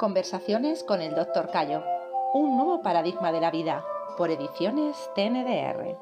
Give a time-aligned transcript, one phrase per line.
[0.00, 1.50] Conversaciones con el Dr.
[1.50, 1.84] Cayo.
[2.32, 3.84] Un nuevo paradigma de la vida.
[4.16, 5.94] Por ediciones TNDR.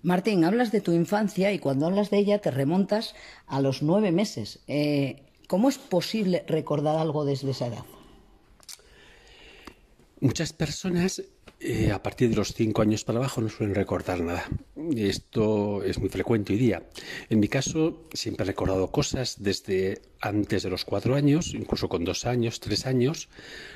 [0.00, 3.14] Martín, hablas de tu infancia y cuando hablas de ella te remontas
[3.46, 4.60] a los nueve meses.
[4.66, 7.84] Eh, ¿Cómo es posible recordar algo desde esa edad?
[10.20, 11.22] Muchas personas
[11.60, 14.46] eh, a partir de los cinco años para abajo no suelen recordar nada.
[14.94, 16.82] Esto es muy frecuente hoy día.
[17.28, 22.04] En mi caso, siempre he recordado cosas desde antes de los cuatro años, incluso con
[22.04, 23.28] dos años, tres años.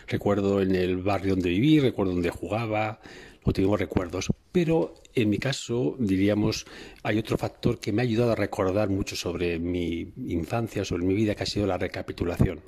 [0.07, 3.01] Recuerdo en el barrio donde viví, recuerdo donde jugaba,
[3.45, 4.31] no tengo recuerdos.
[4.53, 6.67] Pero en mi caso, diríamos,
[7.03, 11.15] hay otro factor que me ha ayudado a recordar mucho sobre mi infancia, sobre mi
[11.15, 12.61] vida, que ha sido la recapitulación.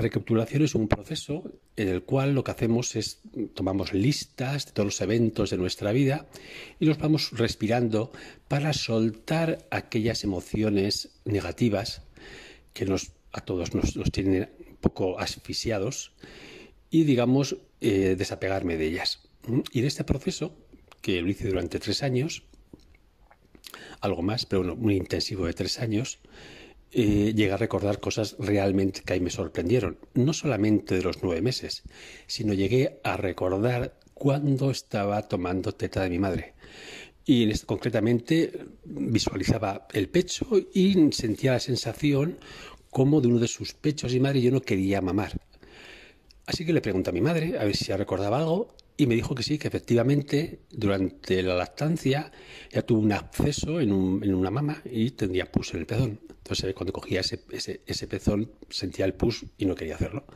[0.00, 3.20] La recapitulación es un proceso en el cual lo que hacemos es
[3.52, 6.26] tomamos listas de todos los eventos de nuestra vida
[6.78, 8.10] y los vamos respirando
[8.48, 12.00] para soltar aquellas emociones negativas
[12.72, 16.14] que nos, a todos nos, tienen un poco asfixiados
[16.88, 19.28] y digamos eh, desapegarme de ellas.
[19.70, 20.56] Y en este proceso,
[21.02, 22.44] que lo hice durante tres años,
[24.00, 26.20] algo más, pero bueno, muy intensivo de tres años,
[26.92, 29.98] eh, llegué a recordar cosas realmente que ahí me sorprendieron.
[30.14, 31.82] No solamente de los nueve meses,
[32.26, 36.54] sino llegué a recordar cuando estaba tomando teta de mi madre.
[37.24, 38.52] Y en concretamente
[38.84, 42.38] visualizaba el pecho y sentía la sensación
[42.90, 45.38] como de uno de sus pechos y madre yo no quería mamar.
[46.46, 49.34] Así que le pregunté a mi madre a ver si recordaba algo y me dijo
[49.34, 52.30] que sí, que efectivamente durante la lactancia
[52.70, 56.20] ya tuvo un absceso en, una mama y tendría pus en el pezón.
[56.28, 60.26] Entonces cuando cogía ese, ese, pezón sentía el pus y no quería hacerlo.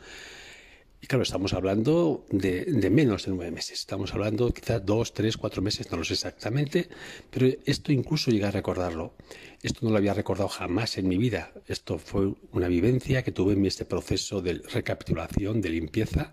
[1.03, 3.79] Y claro, estamos hablando de, de, menos de nueve meses.
[3.81, 6.89] Estamos hablando quizás dos, tres, cuatro meses, no lo sé exactamente,
[7.31, 9.15] pero esto incluso llega a recordarlo.
[9.63, 11.53] Esto no lo había recordado jamás en mi vida.
[11.67, 16.33] Esto fue una vivencia que tuve en este proceso de recapitulación, de limpieza,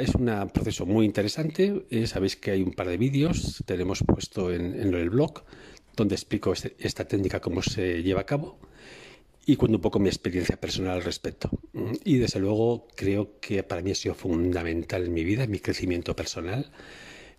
[0.00, 1.84] es, un proceso muy interesante.
[1.90, 5.44] Eh, sabéis que hay un par de vídeos, tenemos puesto en, el blog,
[5.96, 8.58] donde explico este, esta técnica, cómo se lleva a cabo
[9.44, 11.50] y cuento un poco mi experiencia personal al respecto.
[12.04, 15.58] Y desde luego creo que para mí ha sido fundamental en mi vida, en mi
[15.58, 16.70] crecimiento personal,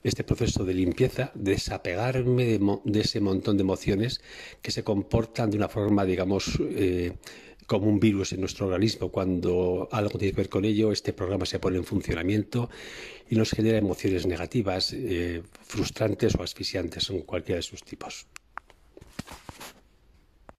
[0.03, 4.22] este proceso de limpieza, desapegarme de, ese montón de emociones
[4.62, 7.13] que se comportan de una forma, digamos, eh,
[7.69, 9.09] como un virus en nuestro organismo.
[9.09, 12.68] Cuando algo tiene que ver con ello, este programa se pone en funcionamiento
[13.30, 18.25] y nos genera emociones negativas, eh, frustrantes o asfixiantes, en cualquiera de sus tipos.